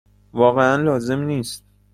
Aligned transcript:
واقعا 0.33 0.77
لازم 0.77 1.19
نیست. 1.19 1.65